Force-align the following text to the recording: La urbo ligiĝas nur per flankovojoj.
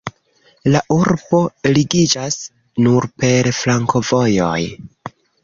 La 0.75 0.79
urbo 0.95 1.41
ligiĝas 1.75 2.39
nur 2.87 3.09
per 3.25 3.51
flankovojoj. 3.59 4.57